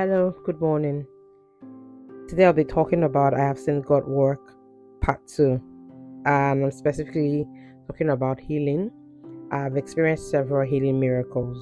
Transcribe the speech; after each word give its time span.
Hello, 0.00 0.34
good 0.46 0.58
morning. 0.62 1.06
Today 2.26 2.46
I'll 2.46 2.54
be 2.54 2.64
talking 2.64 3.02
about 3.02 3.34
I 3.34 3.40
have 3.40 3.58
seen 3.58 3.82
God 3.82 4.08
work 4.08 4.40
part 5.02 5.20
two, 5.28 5.60
and 6.24 6.64
I'm 6.64 6.70
specifically 6.70 7.46
talking 7.86 8.08
about 8.08 8.40
healing. 8.40 8.90
I've 9.52 9.76
experienced 9.76 10.30
several 10.30 10.66
healing 10.66 10.98
miracles. 10.98 11.58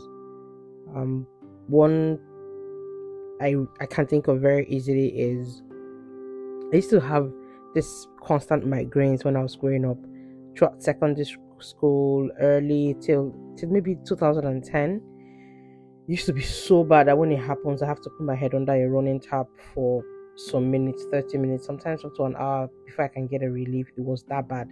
Um, 0.94 1.26
one 1.66 2.20
I 3.40 3.56
I 3.80 3.86
can 3.86 4.06
think 4.06 4.28
of 4.28 4.40
very 4.40 4.68
easily 4.68 5.08
is 5.18 5.64
I 6.72 6.76
used 6.76 6.90
to 6.90 7.00
have 7.00 7.32
this 7.74 8.06
constant 8.22 8.64
migraines 8.64 9.24
when 9.24 9.34
I 9.34 9.42
was 9.42 9.56
growing 9.56 9.84
up 9.84 9.98
throughout 10.56 10.80
secondary 10.80 11.26
school, 11.58 12.30
early 12.38 12.94
till 13.00 13.34
till 13.56 13.68
maybe 13.68 13.96
2010 14.06 15.02
used 16.08 16.26
to 16.26 16.32
be 16.32 16.42
so 16.42 16.82
bad 16.82 17.06
that 17.06 17.18
when 17.18 17.30
it 17.30 17.38
happens, 17.38 17.82
I 17.82 17.86
have 17.86 18.00
to 18.00 18.10
put 18.10 18.24
my 18.24 18.34
head 18.34 18.54
under 18.54 18.72
a 18.72 18.88
running 18.88 19.20
tap 19.20 19.46
for 19.74 20.02
some 20.36 20.70
minutes, 20.70 21.04
30 21.10 21.36
minutes, 21.36 21.66
sometimes 21.66 22.04
up 22.04 22.14
to 22.16 22.24
an 22.24 22.34
hour 22.36 22.68
before 22.86 23.04
I 23.04 23.08
can 23.08 23.26
get 23.26 23.42
a 23.42 23.50
relief. 23.50 23.88
It 23.96 24.04
was 24.04 24.24
that 24.24 24.48
bad. 24.48 24.70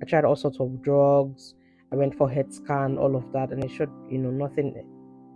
I 0.00 0.04
tried 0.04 0.24
all 0.24 0.36
sorts 0.36 0.60
of 0.60 0.82
drugs. 0.82 1.54
I 1.92 1.96
went 1.96 2.16
for 2.16 2.30
head 2.30 2.52
scan, 2.52 2.98
all 2.98 3.16
of 3.16 3.32
that, 3.32 3.50
and 3.50 3.64
it 3.64 3.70
showed, 3.70 3.90
you 4.10 4.18
know, 4.18 4.30
nothing 4.30 4.74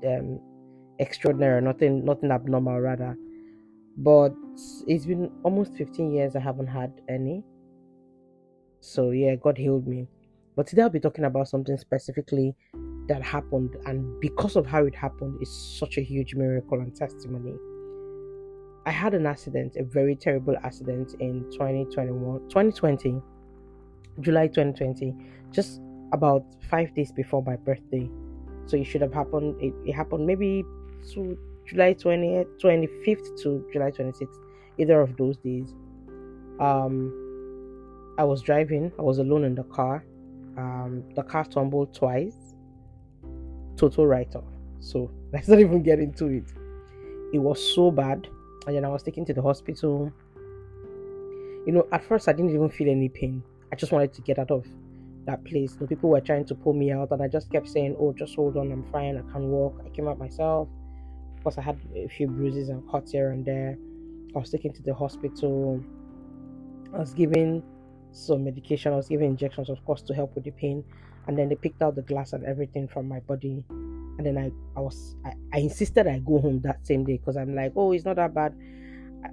um, 0.06 0.40
extraordinary, 1.00 1.60
nothing, 1.62 2.04
nothing 2.04 2.30
abnormal, 2.30 2.80
rather. 2.80 3.16
But 3.96 4.32
it's 4.86 5.06
been 5.06 5.30
almost 5.42 5.74
15 5.74 6.12
years 6.12 6.36
I 6.36 6.40
haven't 6.40 6.68
had 6.68 6.92
any. 7.08 7.42
So 8.80 9.10
yeah, 9.10 9.34
God 9.34 9.58
healed 9.58 9.86
me. 9.86 10.06
But 10.54 10.68
today 10.68 10.82
I'll 10.82 10.90
be 10.90 11.00
talking 11.00 11.24
about 11.24 11.48
something 11.48 11.76
specifically 11.76 12.54
that 13.08 13.22
happened, 13.22 13.76
and 13.86 14.20
because 14.20 14.56
of 14.56 14.66
how 14.66 14.84
it 14.84 14.94
happened, 14.94 15.40
is 15.42 15.50
such 15.50 15.98
a 15.98 16.00
huge 16.00 16.34
miracle 16.34 16.78
and 16.78 16.94
testimony. 16.94 17.56
I 18.86 18.90
had 18.90 19.14
an 19.14 19.26
accident, 19.26 19.76
a 19.76 19.84
very 19.84 20.16
terrible 20.16 20.56
accident 20.62 21.14
in 21.20 21.44
2021, 21.52 22.48
2020, 22.48 23.20
July 24.20 24.46
2020, 24.46 25.14
just 25.50 25.80
about 26.12 26.44
five 26.68 26.94
days 26.94 27.12
before 27.12 27.42
my 27.42 27.56
birthday. 27.56 28.08
So 28.66 28.76
it 28.76 28.84
should 28.84 29.02
have 29.02 29.12
happened. 29.12 29.60
It, 29.60 29.74
it 29.84 29.92
happened 29.92 30.26
maybe 30.26 30.64
to 31.12 31.38
July 31.66 31.94
20th, 31.94 32.46
25th 32.62 33.42
to 33.42 33.66
July 33.72 33.90
26th, 33.90 34.28
either 34.78 35.00
of 35.00 35.16
those 35.16 35.36
days. 35.38 35.74
Um, 36.58 37.12
I 38.18 38.24
was 38.24 38.42
driving. 38.42 38.92
I 38.98 39.02
was 39.02 39.18
alone 39.18 39.44
in 39.44 39.54
the 39.54 39.64
car. 39.64 40.04
Um, 40.56 41.04
the 41.14 41.22
car 41.22 41.44
tumbled 41.44 41.94
twice 41.94 42.49
total 43.80 44.06
write 44.06 44.36
off. 44.36 44.44
So 44.80 45.10
let's 45.32 45.48
not 45.48 45.58
even 45.58 45.82
get 45.82 45.98
into 45.98 46.26
it. 46.26 46.44
It 47.32 47.38
was 47.38 47.74
so 47.74 47.90
bad. 47.90 48.28
And 48.66 48.76
then 48.76 48.84
I 48.84 48.88
was 48.88 49.02
taken 49.02 49.24
to 49.26 49.34
the 49.34 49.42
hospital. 49.42 50.12
You 51.66 51.72
know, 51.72 51.86
at 51.92 52.04
first 52.04 52.28
I 52.28 52.32
didn't 52.32 52.54
even 52.54 52.68
feel 52.68 52.88
any 52.88 53.08
pain. 53.08 53.42
I 53.72 53.76
just 53.76 53.92
wanted 53.92 54.12
to 54.14 54.22
get 54.22 54.38
out 54.38 54.50
of 54.50 54.66
that 55.26 55.44
place. 55.44 55.74
The 55.74 55.86
people 55.86 56.10
were 56.10 56.20
trying 56.20 56.44
to 56.46 56.54
pull 56.54 56.72
me 56.72 56.90
out, 56.90 57.12
and 57.12 57.22
I 57.22 57.28
just 57.28 57.50
kept 57.50 57.68
saying, 57.68 57.96
Oh, 57.98 58.12
just 58.12 58.34
hold 58.34 58.56
on, 58.56 58.72
I'm 58.72 58.84
fine, 58.90 59.16
I 59.16 59.32
can 59.32 59.48
walk. 59.48 59.80
I 59.84 59.88
came 59.90 60.08
out 60.08 60.18
myself. 60.18 60.68
Of 61.36 61.44
course, 61.44 61.58
I 61.58 61.62
had 61.62 61.78
a 61.94 62.08
few 62.08 62.26
bruises 62.26 62.68
and 62.68 62.88
cuts 62.90 63.12
here 63.12 63.30
and 63.30 63.44
there. 63.44 63.78
I 64.34 64.38
was 64.38 64.50
taken 64.50 64.72
to 64.72 64.82
the 64.82 64.94
hospital. 64.94 65.82
I 66.92 66.98
was 66.98 67.14
given 67.14 67.62
some 68.12 68.44
medication, 68.44 68.92
I 68.92 68.96
was 68.96 69.08
given 69.08 69.26
injections, 69.26 69.70
of 69.70 69.84
course, 69.84 70.02
to 70.02 70.14
help 70.14 70.34
with 70.34 70.44
the 70.44 70.50
pain. 70.50 70.84
And 71.26 71.38
then 71.38 71.48
they 71.48 71.54
picked 71.54 71.82
out 71.82 71.94
the 71.94 72.02
glass 72.02 72.32
and 72.32 72.44
everything 72.44 72.88
from 72.88 73.08
my 73.08 73.20
body. 73.20 73.62
And 73.68 74.26
then 74.26 74.36
i 74.36 74.50
i 74.78 74.80
was 74.80 75.16
i, 75.24 75.32
I 75.54 75.58
insisted 75.60 76.06
i 76.06 76.18
go 76.18 76.40
home 76.40 76.60
that 76.60 76.86
same 76.86 77.04
day 77.04 77.16
because 77.16 77.38
i'm 77.38 77.54
like 77.54 77.72
oh 77.74 77.92
it's 77.92 78.04
not 78.04 78.16
that 78.16 78.34
bad. 78.34 78.54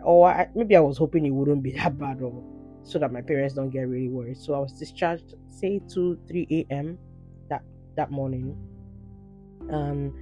Or 0.02 0.30
I, 0.30 0.48
maybe 0.56 0.78
i 0.78 0.80
was 0.80 0.98
hoping 0.98 1.26
it 1.26 1.32
wouldn't 1.32 1.62
be 1.62 1.72
that 1.78 1.98
bad 1.98 2.22
or 2.22 2.42
so 2.84 2.98
that 3.00 3.12
my 3.12 3.22
parents 3.22 3.54
don't 3.54 3.70
get 3.70 3.82
really 3.82 4.08
worried. 4.08 4.38
So 4.38 4.54
i 4.54 4.60
was 4.60 4.72
discharged 4.74 5.36
say 5.50 5.82
2 5.90 6.20
3 6.28 6.48
a.m 6.70 6.98
that 7.50 7.64
that 7.96 8.12
morning. 8.12 8.56
And 9.70 10.14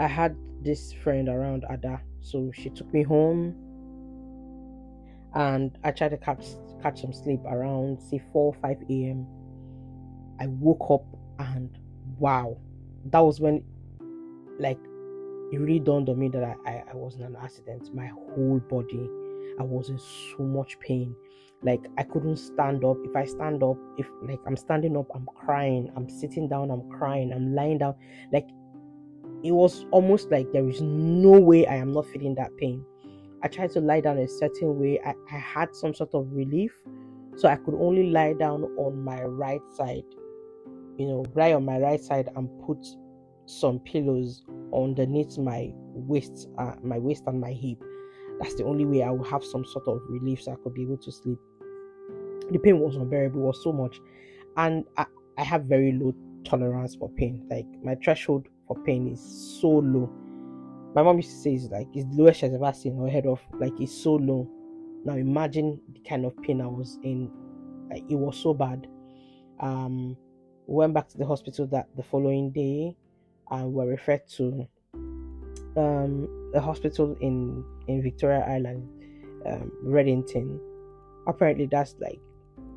i 0.00 0.06
had 0.08 0.36
this 0.62 0.92
friend 0.92 1.28
around 1.28 1.64
ada 1.70 2.00
so 2.20 2.50
she 2.54 2.70
took 2.70 2.92
me 2.92 3.02
home. 3.02 3.54
And 5.34 5.78
i 5.84 5.92
tried 5.92 6.10
to 6.10 6.16
catch 6.16 6.44
catch 6.82 7.00
some 7.00 7.12
sleep 7.12 7.40
around 7.46 8.00
say 8.00 8.20
4 8.32 8.54
5 8.54 8.76
a.m 8.90 9.26
I 10.42 10.46
woke 10.48 10.90
up 10.90 11.04
and 11.38 11.70
wow, 12.18 12.56
that 13.06 13.20
was 13.20 13.40
when 13.40 13.62
like 14.58 14.78
it 15.52 15.58
really 15.58 15.78
dawned 15.78 16.08
on 16.08 16.18
me 16.18 16.28
that 16.28 16.42
I, 16.42 16.56
I, 16.68 16.84
I 16.90 16.94
was 16.94 17.16
in 17.16 17.22
an 17.22 17.36
accident. 17.40 17.94
My 17.94 18.06
whole 18.06 18.60
body, 18.68 19.08
I 19.58 19.62
was 19.62 19.90
in 19.90 19.98
so 19.98 20.42
much 20.42 20.78
pain. 20.80 21.14
Like 21.62 21.86
I 21.98 22.02
couldn't 22.02 22.38
stand 22.38 22.84
up. 22.84 22.96
If 23.04 23.14
I 23.14 23.24
stand 23.24 23.62
up, 23.62 23.76
if 23.98 24.06
like 24.22 24.40
I'm 24.46 24.56
standing 24.56 24.96
up, 24.96 25.06
I'm 25.14 25.26
crying. 25.34 25.92
I'm 25.94 26.08
sitting 26.08 26.48
down, 26.48 26.70
I'm 26.70 26.88
crying. 26.90 27.32
I'm 27.32 27.54
lying 27.54 27.78
down. 27.78 27.94
Like 28.32 28.48
it 29.44 29.52
was 29.52 29.86
almost 29.90 30.30
like 30.30 30.50
there 30.52 30.68
is 30.68 30.80
no 30.80 31.38
way 31.38 31.66
I 31.66 31.76
am 31.76 31.92
not 31.92 32.06
feeling 32.06 32.34
that 32.36 32.56
pain. 32.56 32.84
I 33.42 33.48
tried 33.48 33.70
to 33.72 33.80
lie 33.80 34.00
down 34.00 34.18
a 34.18 34.28
certain 34.28 34.78
way. 34.78 35.00
I, 35.04 35.14
I 35.30 35.38
had 35.38 35.74
some 35.74 35.94
sort 35.94 36.14
of 36.14 36.32
relief. 36.32 36.72
So 37.36 37.48
I 37.48 37.56
could 37.56 37.74
only 37.74 38.10
lie 38.10 38.34
down 38.34 38.64
on 38.76 39.02
my 39.02 39.22
right 39.22 39.62
side 39.74 40.04
you 40.98 41.06
know, 41.06 41.24
lie 41.34 41.52
on 41.52 41.64
my 41.64 41.78
right 41.78 42.00
side 42.00 42.28
and 42.36 42.48
put 42.64 42.78
some 43.46 43.78
pillows 43.80 44.44
underneath 44.74 45.38
my 45.38 45.70
waist, 45.74 46.48
uh, 46.58 46.74
my 46.82 46.98
waist 46.98 47.24
and 47.26 47.40
my 47.40 47.52
hip. 47.52 47.82
That's 48.40 48.54
the 48.54 48.64
only 48.64 48.84
way 48.84 49.02
I 49.02 49.10
would 49.10 49.26
have 49.28 49.44
some 49.44 49.64
sort 49.64 49.86
of 49.88 50.00
relief 50.08 50.42
so 50.42 50.52
I 50.52 50.56
could 50.62 50.74
be 50.74 50.82
able 50.82 50.98
to 50.98 51.12
sleep. 51.12 51.38
The 52.50 52.58
pain 52.58 52.78
was 52.78 52.96
unbearable, 52.96 53.40
it 53.40 53.44
was 53.44 53.62
so 53.62 53.72
much, 53.72 53.98
and 54.56 54.84
I, 54.96 55.06
I 55.38 55.44
have 55.44 55.64
very 55.64 55.92
low 55.92 56.14
tolerance 56.44 56.94
for 56.94 57.08
pain. 57.10 57.46
Like 57.50 57.66
my 57.82 57.94
threshold 57.96 58.46
for 58.66 58.76
pain 58.84 59.08
is 59.08 59.20
so 59.60 59.68
low. 59.68 60.10
My 60.94 61.02
mom 61.02 61.16
used 61.16 61.30
to 61.30 61.36
say 61.36 61.54
it's 61.54 61.70
like 61.70 61.88
it's 61.94 62.04
the 62.04 62.22
lowest 62.22 62.40
she's 62.40 62.52
ever 62.52 62.72
seen 62.72 62.98
her 62.98 63.08
head 63.08 63.26
off. 63.26 63.40
Like 63.54 63.72
it's 63.80 63.94
so 63.94 64.14
low. 64.14 64.48
Now 65.04 65.14
imagine 65.14 65.80
the 65.92 66.00
kind 66.00 66.26
of 66.26 66.36
pain 66.42 66.60
I 66.60 66.66
was 66.66 66.98
in. 67.02 67.30
Like 67.90 68.04
it 68.10 68.16
was 68.16 68.36
so 68.36 68.52
bad. 68.52 68.86
Um, 69.60 70.16
went 70.66 70.92
back 70.92 71.08
to 71.08 71.18
the 71.18 71.26
hospital 71.26 71.66
that 71.68 71.88
the 71.96 72.02
following 72.02 72.50
day 72.52 72.96
and 73.50 73.72
were 73.72 73.86
referred 73.86 74.26
to 74.36 74.66
um, 75.76 76.52
a 76.54 76.60
hospital 76.60 77.16
in 77.20 77.64
in 77.88 78.02
Victoria 78.02 78.44
Island, 78.46 78.86
um, 79.46 79.72
Reddington. 79.84 80.60
Apparently, 81.26 81.66
that's 81.66 81.94
like 82.00 82.20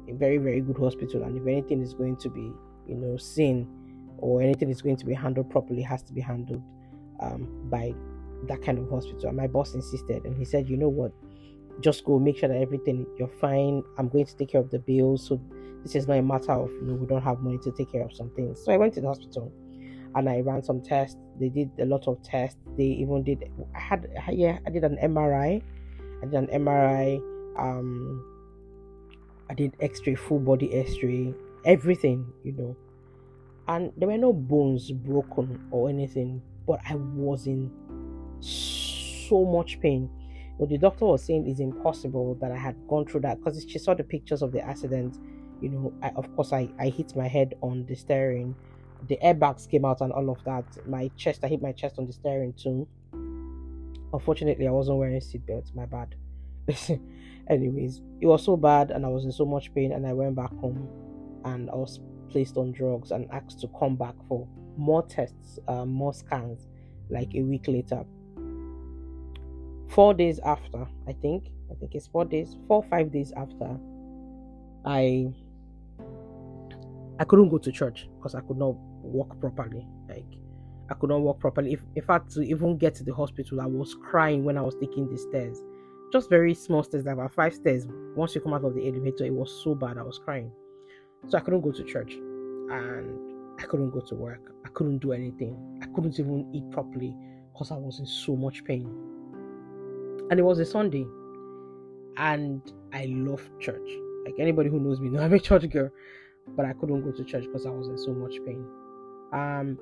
a 0.07 0.13
very 0.13 0.37
very 0.37 0.61
good 0.61 0.77
hospital, 0.77 1.23
and 1.23 1.37
if 1.37 1.45
anything 1.45 1.81
is 1.81 1.93
going 1.93 2.15
to 2.17 2.29
be 2.29 2.51
you 2.87 2.95
know 2.95 3.17
seen 3.17 3.67
or 4.19 4.41
anything 4.41 4.69
is 4.69 4.81
going 4.81 4.95
to 4.95 5.05
be 5.05 5.13
handled 5.13 5.49
properly, 5.49 5.81
has 5.81 6.01
to 6.03 6.13
be 6.13 6.21
handled 6.21 6.63
um, 7.19 7.67
by 7.69 7.93
that 8.47 8.61
kind 8.61 8.77
of 8.77 8.89
hospital. 8.89 9.27
And 9.27 9.37
my 9.37 9.47
boss 9.47 9.73
insisted, 9.73 10.25
and 10.25 10.35
he 10.37 10.45
said, 10.45 10.69
you 10.69 10.77
know 10.77 10.89
what, 10.89 11.11
just 11.81 12.05
go 12.05 12.19
make 12.19 12.37
sure 12.37 12.49
that 12.49 12.57
everything 12.57 13.05
you're 13.17 13.27
fine. 13.27 13.83
I'm 13.97 14.09
going 14.09 14.25
to 14.25 14.35
take 14.35 14.49
care 14.49 14.61
of 14.61 14.69
the 14.69 14.79
bills, 14.79 15.27
so 15.27 15.41
this 15.83 15.95
is 15.95 16.07
not 16.07 16.17
a 16.17 16.21
matter 16.21 16.51
of 16.51 16.71
you 16.71 16.81
know 16.81 16.93
we 16.95 17.05
don't 17.05 17.21
have 17.21 17.39
money 17.41 17.59
to 17.59 17.71
take 17.71 17.91
care 17.91 18.03
of 18.03 18.13
some 18.13 18.29
things. 18.31 18.63
So 18.63 18.71
I 18.71 18.77
went 18.77 18.93
to 18.95 19.01
the 19.01 19.07
hospital 19.07 19.51
and 20.15 20.29
I 20.29 20.39
ran 20.39 20.63
some 20.63 20.81
tests. 20.81 21.17
They 21.39 21.49
did 21.49 21.69
a 21.79 21.85
lot 21.85 22.07
of 22.07 22.21
tests. 22.23 22.57
They 22.77 22.85
even 22.85 23.23
did 23.23 23.43
I 23.75 23.79
had 23.79 24.07
yeah, 24.31 24.59
I 24.65 24.69
did 24.69 24.83
an 24.83 24.97
MRI. 25.03 25.61
I 26.23 26.25
did 26.25 26.33
an 26.33 26.47
MRI. 26.47 27.17
Um 27.57 28.31
I 29.49 29.53
did 29.53 29.75
x-ray, 29.79 30.15
full 30.15 30.39
body 30.39 30.73
x-ray, 30.73 31.33
everything, 31.65 32.25
you 32.43 32.53
know. 32.53 32.75
And 33.67 33.91
there 33.97 34.07
were 34.07 34.17
no 34.17 34.31
bones 34.31 34.91
broken 34.91 35.67
or 35.71 35.89
anything, 35.89 36.41
but 36.67 36.79
I 36.87 36.95
was 36.95 37.47
in 37.47 37.71
so 38.39 39.43
much 39.43 39.79
pain. 39.79 40.09
What 40.57 40.69
the 40.69 40.77
doctor 40.77 41.05
was 41.05 41.23
saying 41.23 41.47
is 41.47 41.59
impossible 41.59 42.35
that 42.35 42.51
I 42.51 42.57
had 42.57 42.75
gone 42.87 43.05
through 43.05 43.21
that 43.21 43.39
because 43.39 43.65
she 43.67 43.79
saw 43.79 43.93
the 43.93 44.03
pictures 44.03 44.41
of 44.41 44.51
the 44.51 44.61
accident. 44.61 45.17
You 45.61 45.69
know 45.69 45.93
I, 46.01 46.09
of 46.15 46.33
course 46.35 46.53
I, 46.53 46.69
I 46.79 46.89
hit 46.89 47.15
my 47.15 47.27
head 47.27 47.55
on 47.61 47.85
the 47.87 47.95
steering. 47.95 48.55
The 49.07 49.17
airbags 49.23 49.69
came 49.69 49.83
out 49.83 50.01
and 50.01 50.13
all 50.13 50.29
of 50.29 50.43
that. 50.45 50.65
My 50.87 51.09
chest 51.17 51.43
i 51.43 51.47
hit 51.47 51.61
my 51.61 51.71
chest 51.71 51.95
on 51.97 52.05
the 52.05 52.13
steering 52.13 52.53
too. 52.53 52.87
Unfortunately 54.13 54.67
i 54.67 54.71
wasn't 54.71 54.97
wearing 54.97 55.19
seatbelts 55.19 55.75
my 55.75 55.85
bad. 55.85 56.15
Anyways 57.49 58.01
it 58.21 58.27
was 58.27 58.43
so 58.43 58.57
bad 58.57 58.91
and 58.91 59.05
i 59.05 59.09
was 59.09 59.23
in 59.23 59.31
so 59.31 59.45
much 59.45 59.71
pain 59.75 59.91
and 59.91 60.07
i 60.07 60.13
went 60.13 60.35
back 60.35 60.49
home 60.55 60.89
and 61.43 61.69
i 61.69 61.75
was 61.75 61.99
placed 62.29 62.57
on 62.57 62.71
drugs 62.71 63.11
and 63.11 63.29
asked 63.31 63.59
to 63.59 63.67
come 63.79 63.95
back 63.95 64.15
for 64.27 64.47
more 64.77 65.05
tests 65.05 65.59
uh, 65.67 65.85
more 65.85 66.13
scans 66.13 66.67
like 67.09 67.33
a 67.35 67.41
week 67.41 67.67
later 67.67 68.03
four 69.89 70.13
days 70.13 70.39
after 70.45 70.85
i 71.07 71.13
think 71.13 71.49
i 71.71 71.75
think 71.75 71.95
it's 71.95 72.07
four 72.07 72.25
days 72.25 72.57
four 72.67 72.83
five 72.83 73.11
days 73.11 73.31
after 73.37 73.77
i 74.85 75.27
I 77.19 77.23
couldn't 77.23 77.49
go 77.49 77.57
to 77.57 77.71
church 77.71 78.09
because 78.17 78.35
I 78.35 78.41
could 78.41 78.57
not 78.57 78.75
walk 79.01 79.39
properly. 79.39 79.87
Like 80.09 80.25
I 80.89 80.93
could 80.95 81.09
not 81.09 81.21
walk 81.21 81.39
properly. 81.39 81.73
If 81.73 81.81
in 81.95 82.03
fact 82.03 82.31
to 82.31 82.41
even 82.41 82.77
get 82.77 82.95
to 82.95 83.03
the 83.03 83.13
hospital, 83.13 83.61
I 83.61 83.65
was 83.65 83.95
crying 83.95 84.43
when 84.43 84.57
I 84.57 84.61
was 84.61 84.75
taking 84.75 85.09
the 85.09 85.17
stairs. 85.17 85.57
Just 86.11 86.29
very 86.29 86.53
small 86.53 86.83
stairs, 86.83 87.05
like 87.05 87.13
about 87.13 87.33
five 87.33 87.53
stairs. 87.53 87.87
Once 88.15 88.35
you 88.35 88.41
come 88.41 88.53
out 88.53 88.63
of 88.63 88.75
the 88.75 88.87
elevator, 88.87 89.25
it 89.25 89.33
was 89.33 89.51
so 89.63 89.75
bad. 89.75 89.97
I 89.97 90.03
was 90.03 90.19
crying. 90.19 90.51
So 91.27 91.37
I 91.37 91.41
couldn't 91.41 91.61
go 91.61 91.71
to 91.71 91.83
church. 91.83 92.13
And 92.13 93.19
I 93.59 93.63
couldn't 93.63 93.91
go 93.91 94.01
to 94.01 94.15
work. 94.15 94.53
I 94.65 94.69
couldn't 94.69 94.99
do 94.99 95.11
anything. 95.11 95.79
I 95.81 95.85
couldn't 95.87 96.19
even 96.19 96.49
eat 96.53 96.69
properly 96.71 97.15
because 97.53 97.71
I 97.71 97.77
was 97.77 97.99
in 97.99 98.05
so 98.05 98.35
much 98.35 98.63
pain. 98.65 98.85
And 100.29 100.39
it 100.39 100.43
was 100.43 100.59
a 100.59 100.65
Sunday. 100.65 101.05
And 102.17 102.61
I 102.93 103.05
love 103.05 103.47
church. 103.59 103.87
Like 104.25 104.35
anybody 104.39 104.69
who 104.69 104.79
knows 104.79 104.99
me 104.99 105.09
know 105.09 105.21
I'm 105.23 105.33
a 105.33 105.39
church 105.39 105.69
girl. 105.69 105.89
But 106.55 106.65
I 106.65 106.73
couldn't 106.73 107.03
go 107.03 107.11
to 107.11 107.23
church 107.23 107.45
because 107.45 107.65
I 107.65 107.69
was 107.69 107.87
in 107.87 107.97
so 107.97 108.13
much 108.13 108.35
pain. 108.45 108.65
Um 109.33 109.77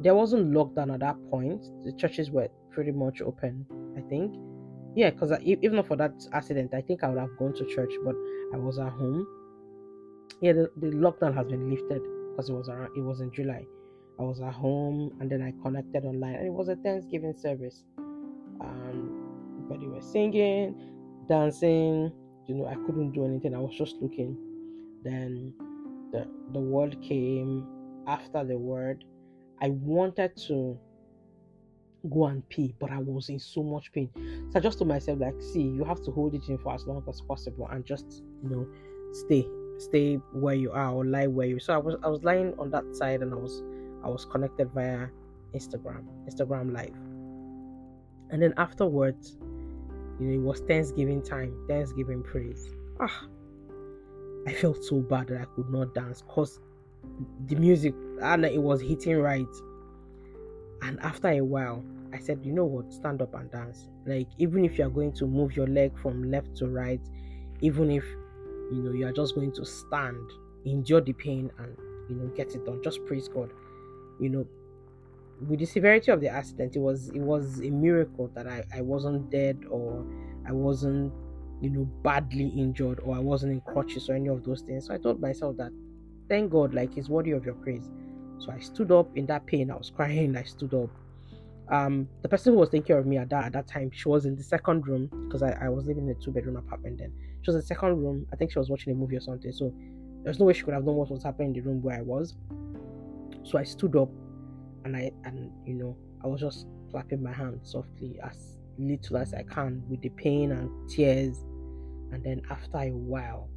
there 0.00 0.14
wasn't 0.14 0.52
lockdown 0.52 0.92
at 0.92 1.00
that 1.00 1.16
point. 1.30 1.64
The 1.84 1.92
churches 1.92 2.30
were 2.30 2.48
pretty 2.70 2.92
much 2.92 3.22
open, 3.22 3.64
I 3.96 4.00
think. 4.08 4.34
Yeah, 4.94 5.10
because 5.10 5.32
even 5.42 5.82
for 5.84 5.96
that 5.96 6.12
accident, 6.32 6.74
I 6.74 6.80
think 6.80 7.04
I 7.04 7.08
would 7.08 7.18
have 7.18 7.36
gone 7.38 7.54
to 7.54 7.66
church, 7.66 7.92
but 8.04 8.14
I 8.52 8.56
was 8.56 8.78
at 8.78 8.90
home. 8.90 9.26
Yeah, 10.40 10.52
the, 10.52 10.70
the 10.76 10.88
lockdown 10.88 11.34
has 11.34 11.46
been 11.46 11.70
lifted 11.70 12.02
because 12.30 12.50
it 12.50 12.52
was 12.52 12.68
around, 12.68 12.96
it 12.96 13.00
was 13.00 13.20
in 13.20 13.32
July. 13.32 13.64
I 14.18 14.22
was 14.22 14.40
at 14.40 14.52
home 14.52 15.12
and 15.20 15.30
then 15.30 15.42
I 15.42 15.52
connected 15.62 16.04
online 16.04 16.34
and 16.34 16.46
it 16.46 16.52
was 16.52 16.68
a 16.68 16.76
Thanksgiving 16.76 17.34
service. 17.36 17.84
Um, 18.60 19.66
but 19.68 19.80
they 19.80 19.86
were 19.86 20.00
singing, 20.00 20.74
dancing. 21.28 22.12
You 22.46 22.54
know, 22.54 22.66
I 22.66 22.74
couldn't 22.86 23.12
do 23.12 23.24
anything. 23.24 23.54
I 23.54 23.58
was 23.58 23.74
just 23.76 23.96
looking. 24.00 24.36
Then 25.02 25.52
the 26.12 26.26
the 26.52 26.60
word 26.60 26.96
came. 27.02 27.66
After 28.06 28.44
the 28.44 28.56
word, 28.56 29.04
I 29.60 29.70
wanted 29.70 30.36
to 30.46 30.78
go 32.08 32.26
and 32.26 32.48
pee, 32.48 32.74
but 32.78 32.90
I 32.90 32.98
was 32.98 33.28
in 33.28 33.38
so 33.38 33.62
much 33.62 33.92
pain. 33.92 34.10
So 34.50 34.58
I 34.58 34.60
just 34.60 34.78
told 34.78 34.88
myself, 34.88 35.18
like, 35.18 35.34
see, 35.40 35.62
you 35.62 35.84
have 35.84 36.02
to 36.04 36.12
hold 36.12 36.34
it 36.34 36.48
in 36.48 36.58
for 36.58 36.72
as 36.74 36.86
long 36.86 37.02
as 37.08 37.20
possible 37.20 37.68
and 37.70 37.84
just, 37.84 38.22
you 38.42 38.50
know, 38.50 38.66
stay, 39.12 39.46
stay 39.78 40.16
where 40.32 40.54
you 40.54 40.70
are 40.72 40.92
or 40.92 41.04
lie 41.04 41.26
where 41.26 41.46
you. 41.46 41.58
So 41.58 41.74
I 41.74 41.78
was, 41.78 41.96
I 42.02 42.08
was 42.08 42.22
lying 42.24 42.54
on 42.58 42.70
that 42.70 42.84
side 42.94 43.22
and 43.22 43.32
I 43.32 43.36
was, 43.36 43.62
I 44.04 44.08
was 44.08 44.24
connected 44.24 44.70
via 44.72 45.08
Instagram, 45.54 46.04
Instagram 46.28 46.72
Live. 46.72 46.94
And 48.30 48.42
then 48.42 48.54
afterwards, 48.56 49.36
you 50.18 50.26
know, 50.26 50.34
it 50.34 50.42
was 50.42 50.60
Thanksgiving 50.60 51.22
time, 51.22 51.54
Thanksgiving 51.68 52.22
praise. 52.22 52.68
Ah, 53.00 53.26
I 54.46 54.52
felt 54.52 54.82
so 54.82 55.00
bad 55.00 55.28
that 55.28 55.40
I 55.40 55.44
could 55.56 55.70
not 55.70 55.94
dance 55.94 56.22
because 56.22 56.60
the 57.46 57.56
music 57.56 57.94
and 58.22 58.44
it 58.44 58.62
was 58.62 58.80
hitting 58.80 59.18
right. 59.18 59.46
And 60.82 61.00
after 61.00 61.28
a 61.28 61.40
while, 61.40 61.84
I 62.12 62.18
said, 62.18 62.40
you 62.44 62.52
know 62.52 62.64
what, 62.64 62.92
stand 62.92 63.22
up 63.22 63.34
and 63.34 63.50
dance. 63.50 63.88
Like 64.06 64.28
even 64.38 64.64
if 64.64 64.78
you 64.78 64.86
are 64.86 64.90
going 64.90 65.12
to 65.14 65.26
move 65.26 65.56
your 65.56 65.66
leg 65.66 65.98
from 65.98 66.30
left 66.30 66.56
to 66.56 66.68
right, 66.68 67.00
even 67.60 67.90
if 67.90 68.04
you 68.70 68.82
know 68.82 68.92
you 68.92 69.06
are 69.06 69.12
just 69.12 69.34
going 69.34 69.52
to 69.52 69.64
stand, 69.64 70.30
endure 70.64 71.00
the 71.00 71.12
pain 71.12 71.50
and 71.58 71.76
you 72.08 72.16
know 72.16 72.26
get 72.36 72.54
it 72.54 72.64
done. 72.64 72.82
Just 72.82 73.04
praise 73.06 73.28
God. 73.28 73.50
You 74.20 74.30
know, 74.30 74.46
with 75.48 75.60
the 75.60 75.66
severity 75.66 76.10
of 76.10 76.20
the 76.20 76.28
accident, 76.28 76.76
it 76.76 76.80
was 76.80 77.08
it 77.10 77.20
was 77.20 77.60
a 77.60 77.70
miracle 77.70 78.30
that 78.34 78.46
I, 78.46 78.64
I 78.74 78.80
wasn't 78.80 79.30
dead 79.30 79.64
or 79.70 80.04
I 80.46 80.52
wasn't, 80.52 81.12
you 81.60 81.70
know, 81.70 81.84
badly 82.02 82.48
injured 82.48 83.00
or 83.00 83.14
I 83.16 83.20
wasn't 83.20 83.52
in 83.52 83.60
crutches 83.60 84.08
or 84.08 84.14
any 84.14 84.28
of 84.28 84.44
those 84.44 84.62
things. 84.62 84.86
So 84.86 84.94
I 84.94 84.98
told 84.98 85.20
myself 85.20 85.56
that 85.58 85.72
thank 86.28 86.50
God, 86.50 86.74
like 86.74 86.94
he's 86.94 87.08
worthy 87.08 87.32
of 87.32 87.44
your 87.44 87.54
praise. 87.54 87.90
So 88.38 88.50
I 88.52 88.58
stood 88.58 88.92
up 88.92 89.16
in 89.16 89.26
that 89.26 89.46
pain. 89.46 89.70
I 89.70 89.76
was 89.76 89.90
crying. 89.90 90.36
I 90.36 90.42
stood 90.42 90.74
up. 90.74 90.90
Um, 91.70 92.08
the 92.22 92.28
person 92.28 92.52
who 92.52 92.60
was 92.60 92.68
taking 92.68 92.84
care 92.84 92.98
of 92.98 93.06
me 93.06 93.18
at 93.18 93.28
that 93.30 93.46
at 93.46 93.52
that 93.52 93.66
time, 93.66 93.90
she 93.92 94.08
was 94.08 94.24
in 94.24 94.36
the 94.36 94.42
second 94.42 94.86
room 94.86 95.10
because 95.26 95.42
I, 95.42 95.50
I 95.60 95.68
was 95.68 95.84
living 95.84 96.08
in 96.08 96.16
a 96.16 96.20
two 96.20 96.30
bedroom 96.30 96.56
apartment 96.56 96.98
then. 96.98 97.12
She 97.42 97.50
was 97.50 97.56
in 97.56 97.60
the 97.60 97.66
second 97.66 97.96
room. 97.96 98.26
I 98.32 98.36
think 98.36 98.52
she 98.52 98.58
was 98.58 98.70
watching 98.70 98.92
a 98.92 98.96
movie 98.96 99.16
or 99.16 99.20
something. 99.20 99.52
So 99.52 99.74
there's 100.22 100.38
no 100.38 100.44
way 100.44 100.52
she 100.52 100.62
could 100.62 100.74
have 100.74 100.84
known 100.84 100.96
what 100.96 101.10
was 101.10 101.24
happening 101.24 101.48
in 101.48 101.54
the 101.54 101.60
room 101.60 101.82
where 101.82 101.98
I 101.98 102.02
was. 102.02 102.34
So 103.42 103.58
I 103.58 103.64
stood 103.64 103.96
up 103.96 104.10
and 104.84 104.96
I 104.96 105.10
and 105.24 105.50
you 105.64 105.74
know 105.74 105.96
I 106.24 106.28
was 106.28 106.40
just 106.40 106.66
clapping 106.90 107.22
my 107.22 107.32
hands 107.32 107.70
softly 107.70 108.18
as 108.22 108.58
little 108.78 109.16
as 109.16 109.34
I 109.34 109.42
can 109.42 109.82
with 109.88 110.00
the 110.02 110.08
pain 110.10 110.52
and 110.52 110.88
tears. 110.88 111.38
And 112.12 112.22
then 112.24 112.42
after 112.50 112.78
a 112.78 112.90
while, 112.90 113.48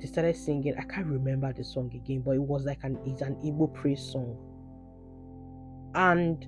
they 0.00 0.06
started 0.06 0.36
singing. 0.36 0.74
I 0.78 0.82
can't 0.82 1.06
remember 1.06 1.52
the 1.52 1.64
song 1.64 1.90
again, 1.94 2.22
but 2.24 2.32
it 2.32 2.42
was 2.42 2.64
like 2.64 2.82
an 2.82 2.98
it's 3.04 3.22
an 3.22 3.36
Igbo 3.36 3.72
praise 3.74 4.02
song. 4.02 4.36
And 5.94 6.46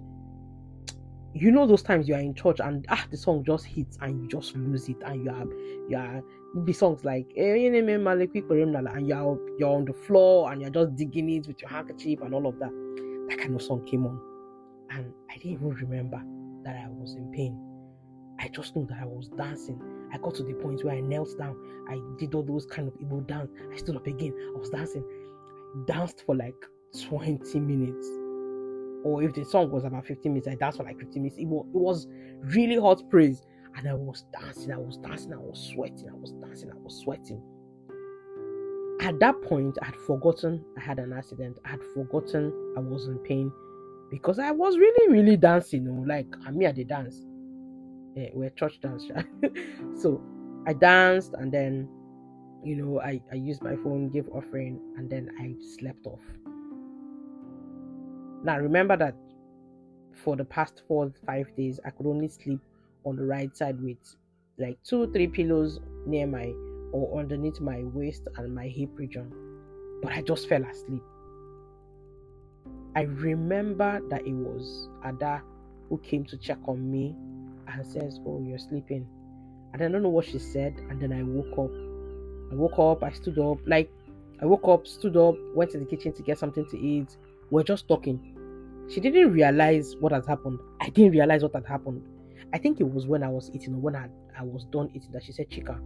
you 1.35 1.51
know 1.51 1.67
those 1.67 1.83
times 1.83 2.09
you 2.09 2.15
are 2.15 2.21
in 2.21 2.35
church 2.35 2.61
and 2.61 2.87
ah 2.89 3.05
the 3.11 3.17
song 3.17 3.45
just 3.45 3.67
hits 3.67 3.99
and 4.01 4.23
you 4.23 4.29
just 4.29 4.55
lose 4.57 4.89
it 4.89 4.97
and 5.05 5.25
you 5.25 5.31
are 5.31 5.47
you 5.89 5.97
are 5.97 6.23
the 6.65 6.73
songs 6.73 7.05
like 7.05 7.27
eh, 7.37 7.55
and 7.55 9.09
you're 9.09 9.39
you're 9.59 9.77
on 9.77 9.85
the 9.85 9.93
floor 10.07 10.53
and 10.53 10.61
you're 10.63 10.71
just 10.71 10.95
digging 10.95 11.29
it 11.31 11.47
with 11.49 11.61
your 11.61 11.71
handkerchief 11.71 12.21
and 12.21 12.33
all 12.33 12.47
of 12.47 12.59
that. 12.61 12.71
That 13.29 13.39
kind 13.39 13.55
of 13.55 13.63
song 13.63 13.85
came 13.87 14.07
on. 14.07 14.21
And 14.91 15.13
I 15.31 15.35
didn't 15.35 15.53
even 15.53 15.71
remember 15.71 16.23
that 16.65 16.77
I 16.77 16.89
was 16.89 17.15
in 17.15 17.33
pain. 17.33 17.59
I 18.39 18.49
just 18.49 18.77
knew 18.77 18.87
that 18.87 18.99
I 19.01 19.07
was 19.07 19.29
dancing 19.31 19.81
I 20.15 20.19
got 20.19 20.35
to 20.37 20.45
the 20.45 20.53
point 20.55 20.85
where 20.85 20.95
I 20.95 21.01
knelt 21.01 21.37
down. 21.37 21.57
I 21.89 21.99
did 22.19 22.35
all 22.35 22.45
those 22.45 22.67
kind 22.67 22.87
of 22.87 22.95
Igbo 22.95 23.27
dance. 23.27 23.51
I 23.73 23.77
stood 23.77 23.97
up 23.97 24.07
again. 24.07 24.33
I 24.55 24.59
was 24.59 24.71
dancing. 24.71 25.05
I 25.05 25.93
danced 25.93 26.23
for 26.25 26.37
like 26.37 26.55
20 27.09 27.59
minutes. 27.59 28.09
Or 29.05 29.23
if 29.23 29.35
the 29.35 29.45
song 29.45 29.71
was 29.71 29.85
about 29.85 30.07
15 30.07 30.33
minutes, 30.33 30.49
I 30.49 30.55
danced 30.55 30.79
for 30.79 30.85
like 30.85 30.99
15 30.99 31.23
minutes. 31.23 31.39
It 31.39 31.47
was, 31.47 31.67
it 31.67 31.79
was 31.79 32.07
really 32.55 32.77
hot 32.77 33.09
praise. 33.11 33.43
And 33.77 33.89
I 33.89 33.95
was 33.95 34.25
dancing, 34.41 34.73
I 34.73 34.79
was 34.79 34.97
dancing, 34.99 35.33
I 35.33 35.37
was 35.37 35.71
sweating, 35.73 36.09
I 36.09 36.15
was 36.15 36.33
dancing, 36.33 36.71
I 36.71 36.77
was 36.77 36.97
sweating. 36.97 37.43
At 39.01 39.19
that 39.21 39.41
point, 39.43 39.77
I 39.83 39.87
had 39.87 39.97
forgotten 39.97 40.65
I 40.77 40.81
had 40.81 40.99
an 40.99 41.13
accident. 41.13 41.59
I 41.65 41.71
had 41.71 41.81
forgotten 41.95 42.53
I 42.77 42.81
was 42.81 43.07
in 43.07 43.19
pain 43.19 43.53
because 44.11 44.39
I 44.39 44.51
was 44.53 44.79
really, 44.79 45.13
really 45.13 45.37
dancing. 45.37 45.85
You 45.85 45.93
know, 45.93 46.05
like 46.07 46.27
I'm 46.47 46.61
here 46.61 46.73
to 46.73 46.85
dance 46.85 47.25
uh, 48.17 48.23
we're 48.33 48.51
church 48.51 48.81
dance. 48.81 49.05
so 50.01 50.21
I 50.67 50.73
danced 50.73 51.35
and 51.35 51.53
then, 51.53 51.89
you 52.63 52.77
know, 52.77 53.01
I, 53.01 53.21
I 53.31 53.35
used 53.35 53.63
my 53.63 53.77
phone, 53.77 54.11
gave 54.11 54.29
offering, 54.29 54.81
and 54.97 55.11
then 55.11 55.31
I 55.39 55.55
slept 55.77 56.07
off. 56.07 56.21
Now 58.45 58.59
remember 58.59 58.97
that 58.97 59.15
for 60.23 60.37
the 60.37 60.45
past 60.45 60.83
four 60.87 61.11
five 61.27 61.55
days 61.57 61.81
I 61.85 61.91
could 61.91 62.07
only 62.07 62.29
sleep 62.29 62.61
on 63.05 63.17
the 63.17 63.25
right 63.25 63.55
side 63.57 63.81
with 63.83 63.97
like 64.59 64.79
two 64.85 65.11
three 65.13 65.27
pillows 65.27 65.81
near 66.07 66.27
my 66.27 66.53
or 66.93 67.19
underneath 67.19 67.61
my 67.61 67.83
waist 67.83 68.29
and 68.37 68.55
my 68.55 68.69
hip 68.69 68.91
region. 68.95 69.33
But 70.03 70.13
I 70.13 70.23
just 70.23 70.49
fell 70.49 70.63
asleep. 70.63 71.03
I 72.95 73.03
remember 73.03 74.01
that 74.11 74.27
it 74.27 74.33
was 74.33 74.89
Ada 75.05 75.43
who 75.89 75.99
came 75.99 76.25
to 76.27 76.37
check 76.37 76.59
on 76.69 76.91
me 76.91 77.17
and 77.67 77.85
says, 77.85 78.21
Oh, 78.27 78.41
you're 78.47 78.59
sleeping. 78.59 79.07
And 79.73 79.83
I 79.83 79.89
don't 79.89 80.03
know 80.03 80.09
what 80.09 80.27
she 80.27 80.39
said. 80.39 80.75
And 80.89 81.01
then 81.01 81.13
I 81.13 81.23
woke 81.23 81.59
up. 81.59 82.53
I 82.53 82.55
woke 82.55 82.79
up, 82.79 83.03
I 83.03 83.11
stood 83.11 83.39
up. 83.39 83.59
Like, 83.67 83.91
I 84.41 84.47
woke 84.47 84.69
up, 84.69 84.87
stood 84.87 85.17
up, 85.17 85.35
went 85.55 85.73
to 85.73 85.79
the 85.79 85.85
kitchen 85.85 86.13
to 86.13 86.23
get 86.23 86.39
something 86.39 86.67
to 86.71 86.79
eat. 86.79 87.17
We're 87.51 87.65
just 87.65 87.89
talking. 87.89 88.34
She 88.89 89.01
didn't 89.01 89.33
realize 89.33 89.97
what 89.97 90.13
had 90.13 90.27
happened. 90.27 90.61
I 90.81 90.91
didn't 90.91 91.13
realize 91.13 91.43
what 91.43 91.55
had 91.55 91.67
happened. 91.67 92.03
I 92.53 92.59
think 92.59 92.81
it 92.81 92.85
was 92.85 93.07
when 93.07 93.23
I 93.23 93.29
was 93.29 93.51
eating, 93.53 93.75
or 93.75 93.79
when 93.79 93.97
I, 93.97 94.09
I 94.39 94.43
was 94.43 94.65
done 94.67 94.91
eating, 94.95 95.11
that 95.13 95.25
she 95.25 95.33
said, 95.33 95.51
Chika, 95.51 95.81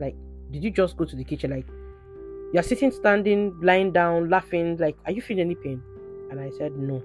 like, 0.00 0.16
did 0.50 0.64
you 0.64 0.70
just 0.70 0.96
go 0.96 1.04
to 1.04 1.14
the 1.14 1.24
kitchen? 1.24 1.50
Like, 1.50 1.66
you're 2.52 2.62
sitting, 2.62 2.90
standing, 2.90 3.58
lying 3.60 3.92
down, 3.92 4.30
laughing. 4.30 4.76
Like, 4.78 4.96
are 5.04 5.12
you 5.12 5.20
feeling 5.20 5.42
any 5.42 5.54
pain? 5.54 5.82
And 6.30 6.40
I 6.40 6.50
said, 6.58 6.72
no 6.76 7.02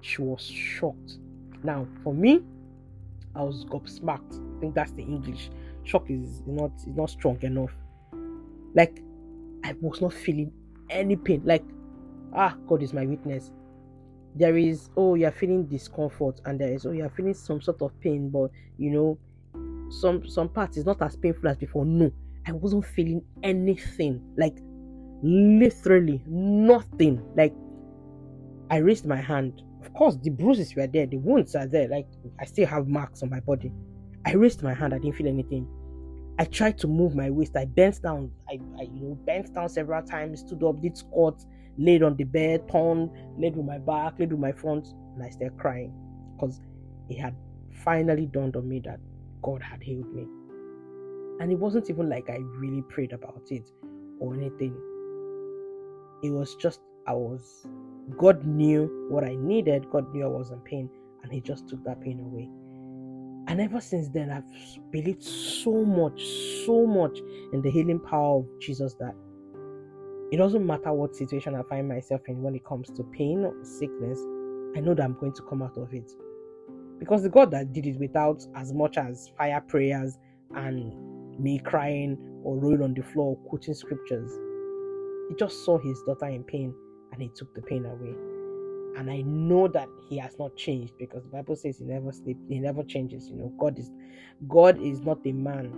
she 0.00 0.22
was 0.22 0.42
shocked. 0.42 1.18
Now, 1.62 1.86
for 2.02 2.14
me, 2.14 2.40
I 3.34 3.42
was 3.42 3.64
gobsmacked. 3.66 4.56
I 4.56 4.60
think 4.60 4.74
that's 4.74 4.92
the 4.92 5.02
English. 5.02 5.50
Shock 5.84 6.10
is 6.10 6.42
not 6.46 6.72
is 6.86 6.96
not 6.96 7.10
strong 7.10 7.38
enough. 7.42 7.72
Like 8.74 9.02
I 9.64 9.74
was 9.80 10.00
not 10.00 10.12
feeling 10.12 10.52
any 10.88 11.16
pain. 11.16 11.42
Like 11.44 11.64
ah, 12.34 12.56
God 12.66 12.82
is 12.82 12.92
my 12.92 13.06
witness. 13.06 13.50
There 14.34 14.56
is 14.56 14.90
oh 14.96 15.14
you're 15.14 15.32
feeling 15.32 15.66
discomfort, 15.66 16.40
and 16.44 16.60
there 16.60 16.72
is 16.72 16.86
oh 16.86 16.92
you're 16.92 17.10
feeling 17.10 17.34
some 17.34 17.60
sort 17.60 17.82
of 17.82 17.98
pain, 18.00 18.30
but 18.30 18.50
you 18.78 18.90
know 18.90 19.18
some 19.90 20.26
some 20.28 20.48
parts 20.48 20.76
is 20.76 20.86
not 20.86 21.02
as 21.02 21.16
painful 21.16 21.48
as 21.48 21.56
before. 21.56 21.84
No, 21.84 22.12
I 22.46 22.52
wasn't 22.52 22.86
feeling 22.86 23.22
anything. 23.42 24.22
Like 24.36 24.58
literally 25.22 26.22
nothing. 26.26 27.22
Like 27.36 27.54
I 28.70 28.76
raised 28.76 29.06
my 29.06 29.20
hand 29.20 29.62
of 29.80 29.92
course, 29.94 30.16
the 30.16 30.30
bruises 30.30 30.74
were 30.74 30.86
there, 30.86 31.06
the 31.06 31.16
wounds 31.16 31.54
are 31.54 31.66
there. 31.66 31.88
Like 31.88 32.06
I 32.38 32.44
still 32.44 32.66
have 32.66 32.88
marks 32.88 33.22
on 33.22 33.30
my 33.30 33.40
body. 33.40 33.72
I 34.26 34.32
raised 34.32 34.62
my 34.62 34.74
hand, 34.74 34.94
I 34.94 34.98
didn't 34.98 35.16
feel 35.16 35.28
anything. 35.28 35.66
I 36.38 36.44
tried 36.44 36.78
to 36.78 36.86
move 36.86 37.14
my 37.14 37.30
waist. 37.30 37.56
I 37.56 37.66
bent 37.66 38.02
down. 38.02 38.30
I, 38.48 38.58
I 38.78 38.82
you 38.82 39.00
know 39.00 39.14
bent 39.26 39.54
down 39.54 39.68
several 39.68 40.02
times, 40.02 40.40
stood 40.40 40.62
up, 40.62 40.80
did 40.80 40.96
squats, 40.96 41.46
laid 41.78 42.02
on 42.02 42.16
the 42.16 42.24
bed, 42.24 42.68
turned, 42.70 43.10
laid 43.38 43.56
with 43.56 43.66
my 43.66 43.78
back, 43.78 44.18
laid 44.18 44.32
with 44.32 44.40
my 44.40 44.52
front, 44.52 44.88
and 45.14 45.22
I 45.22 45.30
started 45.30 45.58
crying 45.58 45.92
because 46.34 46.60
it 47.08 47.18
had 47.18 47.34
finally 47.84 48.26
dawned 48.26 48.56
on 48.56 48.68
me 48.68 48.80
that 48.84 49.00
God 49.42 49.62
had 49.62 49.82
healed 49.82 50.12
me. 50.14 50.26
And 51.40 51.50
it 51.50 51.58
wasn't 51.58 51.88
even 51.88 52.08
like 52.08 52.28
I 52.28 52.38
really 52.58 52.82
prayed 52.82 53.12
about 53.12 53.42
it 53.50 53.70
or 54.18 54.34
anything. 54.34 54.76
It 56.22 56.30
was 56.30 56.54
just 56.56 56.80
I 57.06 57.14
was 57.14 57.66
God 58.18 58.44
knew 58.44 59.08
what 59.10 59.24
I 59.24 59.36
needed, 59.36 59.88
God 59.90 60.12
knew 60.12 60.24
I 60.24 60.28
was 60.28 60.50
in 60.50 60.60
pain, 60.60 60.90
and 61.22 61.32
He 61.32 61.40
just 61.40 61.68
took 61.68 61.82
that 61.84 62.00
pain 62.00 62.20
away. 62.20 62.50
And 63.48 63.60
ever 63.60 63.80
since 63.80 64.08
then, 64.08 64.30
I've 64.30 64.44
believed 64.90 65.22
so 65.22 65.84
much, 65.84 66.22
so 66.66 66.86
much 66.86 67.18
in 67.52 67.62
the 67.62 67.70
healing 67.70 67.98
power 67.98 68.38
of 68.38 68.46
Jesus 68.60 68.94
that 69.00 69.14
it 70.32 70.36
doesn't 70.36 70.64
matter 70.64 70.92
what 70.92 71.16
situation 71.16 71.54
I 71.54 71.62
find 71.62 71.88
myself 71.88 72.20
in 72.28 72.42
when 72.42 72.54
it 72.54 72.64
comes 72.64 72.88
to 72.90 73.02
pain 73.02 73.44
or 73.44 73.54
sickness, 73.64 74.18
I 74.76 74.80
know 74.80 74.94
that 74.94 75.02
I'm 75.02 75.18
going 75.18 75.32
to 75.34 75.42
come 75.42 75.62
out 75.62 75.76
of 75.76 75.92
it. 75.92 76.12
Because 76.98 77.22
the 77.22 77.28
God 77.28 77.50
that 77.50 77.72
did 77.72 77.86
it 77.86 77.98
without 77.98 78.44
as 78.54 78.72
much 78.72 78.96
as 78.96 79.32
fire 79.36 79.60
prayers 79.60 80.18
and 80.54 81.38
me 81.38 81.58
crying 81.58 82.16
or 82.44 82.56
rolling 82.58 82.82
on 82.82 82.94
the 82.94 83.02
floor 83.02 83.36
quoting 83.48 83.74
scriptures, 83.74 84.30
he 85.28 85.34
just 85.36 85.64
saw 85.64 85.78
his 85.78 86.00
daughter 86.02 86.26
in 86.26 86.44
pain 86.44 86.74
and 87.12 87.22
he 87.22 87.28
took 87.28 87.52
the 87.54 87.62
pain 87.62 87.84
away. 87.84 88.14
And 88.98 89.10
I 89.10 89.22
know 89.22 89.66
that 89.68 89.88
he 90.08 90.18
has 90.18 90.38
not 90.38 90.56
changed 90.56 90.94
because 90.98 91.22
the 91.24 91.30
Bible 91.30 91.56
says 91.56 91.78
he 91.78 91.84
never 91.84 92.12
sleeps, 92.12 92.40
he 92.48 92.58
never 92.58 92.82
changes. 92.84 93.28
You 93.28 93.36
know, 93.36 93.52
God 93.58 93.78
is 93.78 93.90
God 94.48 94.80
is 94.80 95.00
not 95.00 95.18
a 95.26 95.32
man 95.32 95.72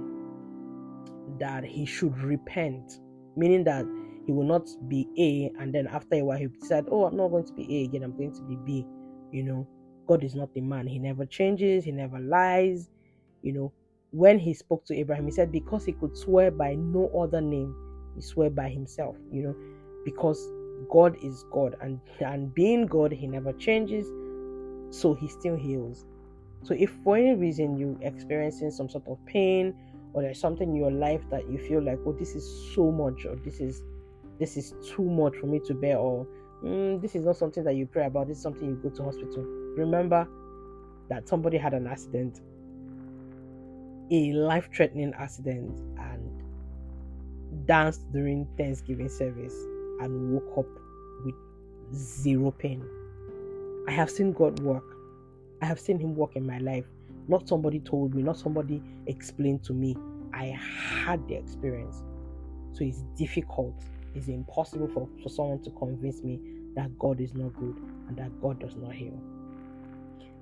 that 1.38 1.64
he 1.64 1.87
should 1.87 2.18
repent, 2.18 3.00
meaning 3.37 3.64
that 3.64 3.85
he 4.26 4.33
will 4.33 4.45
not 4.45 4.69
be 4.88 5.07
A 5.19 5.52
and 5.61 5.75
then 5.75 5.87
after 5.87 6.17
a 6.17 6.23
while 6.23 6.38
he 6.38 6.49
said, 6.61 6.87
Oh, 6.91 7.05
I'm 7.05 7.17
not 7.17 7.29
going 7.29 7.47
to 7.47 7.52
be 7.52 7.81
A 7.81 7.85
again, 7.85 8.02
I'm 8.02 8.17
going 8.17 8.35
to 8.35 8.43
be 8.43 8.57
B. 8.64 8.87
You 9.31 9.43
know, 9.43 9.69
God 10.07 10.23
is 10.25 10.35
not 10.35 10.50
a 10.57 10.61
man, 10.61 10.87
he 10.87 10.99
never 10.99 11.26
changes, 11.26 11.85
he 11.85 11.93
never 11.93 12.19
lies. 12.19 12.91
You 13.43 13.52
know, 13.52 13.73
when 14.11 14.38
he 14.38 14.55
spoke 14.55 14.85
to 14.87 14.95
Abraham, 14.95 15.25
he 15.25 15.33
said, 15.33 15.50
Because 15.50 15.85
he 15.85 15.93
could 15.93 16.17
swear 16.17 16.50
by 16.50 16.75
no 16.75 17.09
other 17.19 17.41
name, 17.41 17.75
he 18.14 18.21
swore 18.21 18.50
by 18.50 18.69
himself, 18.69 19.17
you 19.31 19.43
know, 19.43 19.57
because 20.05 20.50
God 20.91 21.17
is 21.23 21.45
God, 21.50 21.76
and 21.81 22.00
and 22.21 22.52
being 22.55 22.87
God, 22.87 23.12
He 23.12 23.26
never 23.26 23.52
changes, 23.52 24.07
so 24.91 25.14
He 25.14 25.29
still 25.29 25.57
heals. 25.57 26.07
So 26.62 26.75
if 26.75 26.91
for 27.05 27.17
any 27.17 27.35
reason 27.35 27.76
you're 27.76 27.97
experiencing 28.02 28.71
some 28.71 28.88
sort 28.88 29.07
of 29.09 29.19
pain, 29.26 29.75
or 30.12 30.23
there's 30.23 30.41
something 30.41 30.69
in 30.69 30.76
your 30.76 30.93
life 30.93 31.23
that 31.31 31.49
you 31.50 31.59
feel 31.59 31.83
like, 31.83 31.99
oh, 32.07 32.12
this 32.12 32.35
is 32.35 32.75
so 32.75 32.91
much, 32.91 33.25
or 33.25 33.37
this 33.37 33.61
is 33.61 33.83
this 34.43 34.57
is 34.57 34.75
too 34.85 35.05
much 35.05 35.37
for 35.37 35.47
me 35.47 35.61
to 35.61 35.73
bear, 35.73 35.97
or 35.99 36.27
mm, 36.65 37.01
this 37.01 37.15
is 37.15 37.25
not 37.25 37.37
something 37.37 37.63
that 37.63 37.77
you 37.77 37.87
pray 37.87 38.07
about, 38.07 38.27
this 38.27 38.39
is 38.39 38.43
something 38.43 38.69
you 38.69 38.75
go 38.83 38.89
to 38.89 39.05
hospital. 39.05 39.45
Remember 39.77 40.27
that 41.09 41.29
somebody 41.29 41.57
had 41.57 41.75
an 41.75 41.87
accident, 41.87 42.41
a 44.11 44.33
life-threatening 44.33 45.13
accident, 45.17 45.79
and 45.97 46.43
danced 47.69 48.13
during 48.13 48.49
Thanksgiving 48.57 49.09
service 49.09 49.55
and 50.01 50.33
woke 50.33 50.59
up 50.59 50.67
with 51.25 51.37
zero 51.95 52.51
pain. 52.51 52.85
I 53.87 53.93
have 53.93 54.11
seen 54.11 54.33
God 54.33 54.59
work. 54.59 54.97
I 55.61 55.67
have 55.67 55.79
seen 55.79 56.01
Him 56.01 56.17
work 56.17 56.35
in 56.35 56.45
my 56.45 56.59
life. 56.59 56.87
Not 57.29 57.47
somebody 57.47 57.79
told 57.79 58.13
me, 58.13 58.25
not 58.25 58.39
somebody 58.39 58.83
explained 59.07 59.63
to 59.67 59.73
me. 59.73 59.97
I 60.35 60.47
had 60.47 61.29
the 61.29 61.35
experience. 61.35 62.03
So 62.73 62.83
it's 62.83 63.03
difficult, 63.17 63.81
it's 64.14 64.28
impossible 64.28 64.88
for, 64.88 65.09
for 65.23 65.28
someone 65.28 65.62
to 65.62 65.71
convince 65.71 66.23
me 66.23 66.40
that 66.75 66.99
God 66.99 67.21
is 67.21 67.35
not 67.35 67.54
good 67.54 67.76
and 68.09 68.16
that 68.16 68.40
God 68.40 68.61
does 68.61 68.76
not 68.76 68.92
heal. 68.92 69.19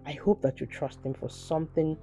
I 0.06 0.12
hope 0.12 0.42
that 0.42 0.60
you 0.60 0.66
trust 0.66 1.04
Him 1.04 1.14
for 1.14 1.28
something, 1.28 1.96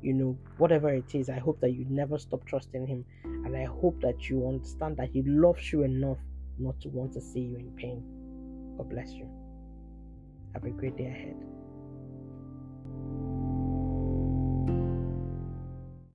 you 0.00 0.12
know, 0.12 0.38
whatever 0.58 0.90
it 0.90 1.14
is. 1.14 1.28
I 1.28 1.38
hope 1.38 1.60
that 1.60 1.72
you 1.72 1.86
never 1.88 2.18
stop 2.18 2.44
trusting 2.46 2.86
Him. 2.86 3.04
And 3.24 3.56
I 3.56 3.64
hope 3.64 4.00
that 4.02 4.28
you 4.28 4.48
understand 4.48 4.96
that 4.96 5.10
He 5.10 5.22
loves 5.22 5.72
you 5.72 5.82
enough 5.82 6.18
not 6.58 6.80
to 6.80 6.88
want 6.88 7.12
to 7.14 7.20
see 7.20 7.40
you 7.40 7.56
in 7.56 7.70
pain. 7.76 8.02
God 8.76 8.88
bless 8.88 9.12
you. 9.12 9.28
Have 10.54 10.64
a 10.64 10.70
great 10.70 10.96
day 10.96 11.06
ahead. 11.06 11.51